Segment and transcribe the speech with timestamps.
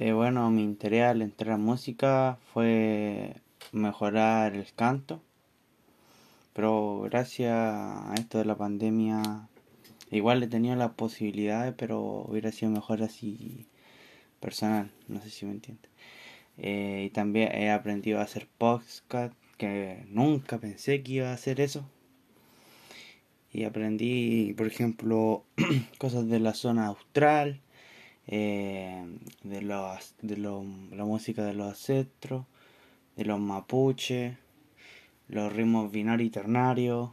[0.00, 3.34] Eh, bueno, mi interés al entrar a música fue
[3.72, 5.20] mejorar el canto,
[6.52, 9.48] pero gracias a esto de la pandemia
[10.12, 13.66] igual he tenido las posibilidades, pero hubiera sido mejor así
[14.38, 15.90] personal, no sé si me entiendes.
[16.58, 21.60] Eh, y también he aprendido a hacer podcast, que nunca pensé que iba a hacer
[21.60, 21.84] eso.
[23.52, 25.44] Y aprendí, por ejemplo,
[25.98, 27.62] cosas de la zona austral,
[28.28, 29.04] eh,
[29.42, 32.44] de, los, de la música de los ancestros,
[33.16, 34.36] de los mapuches,
[35.28, 37.10] los ritmos binarios y ternarios,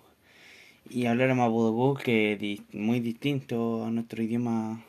[0.90, 4.84] y hablar en mapudungun que es muy distinto a nuestro idioma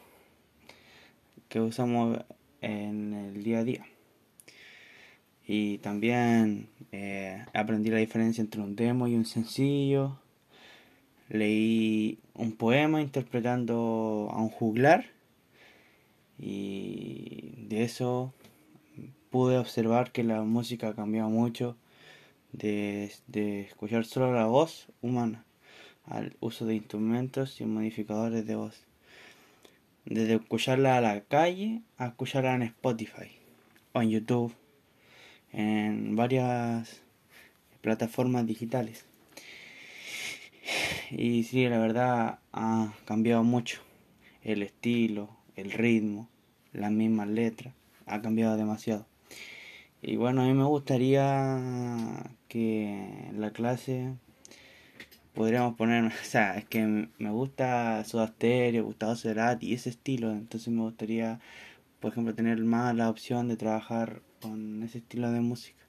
[1.48, 2.18] que usamos
[2.60, 3.86] en el día a día.
[5.46, 10.18] Y también eh, aprendí la diferencia entre un demo y un sencillo.
[11.28, 15.15] Leí un poema interpretando a un juglar
[16.38, 18.32] y de eso
[19.30, 21.76] pude observar que la música ha cambiado mucho
[22.52, 25.44] de, de escuchar solo la voz humana
[26.04, 28.84] al uso de instrumentos y modificadores de voz.
[30.04, 33.32] Desde escucharla a la calle a escucharla en Spotify
[33.92, 34.54] o en YouTube,
[35.52, 37.02] en varias
[37.80, 39.04] plataformas digitales.
[41.10, 43.80] Y sí, la verdad ha cambiado mucho
[44.42, 46.28] el estilo, el ritmo,
[46.72, 47.74] las mismas letras,
[48.06, 49.06] ha cambiado demasiado.
[50.02, 54.14] Y bueno, a mí me gustaría que la clase
[55.34, 60.30] podríamos poner, o sea, es que me gusta Soda Stereo, Gustavo Cerati y ese estilo,
[60.32, 61.40] entonces me gustaría,
[62.00, 65.84] por ejemplo, tener más la opción de trabajar con ese estilo de música.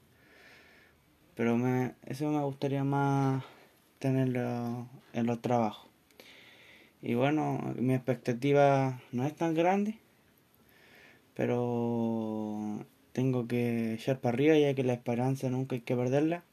[1.36, 3.44] Pero me, eso me gustaría más
[4.00, 5.90] tenerlo en los trabajos.
[7.02, 10.00] Y bueno, mi expectativa no es tan grande,
[11.36, 16.44] pero tengo que echar para arriba ya que la esperanza nunca hay que perderla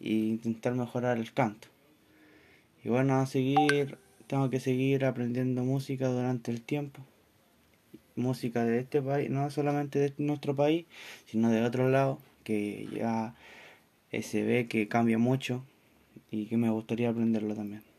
[0.00, 1.68] e intentar mejorar el canto.
[2.82, 7.02] Y bueno, a seguir, tengo que seguir aprendiendo música durante el tiempo.
[8.16, 10.86] Música de este país, no solamente de nuestro país,
[11.26, 13.34] sino de otro lado, que ya
[14.22, 15.64] se ve que cambia mucho
[16.30, 17.93] y que me gustaría aprenderlo también.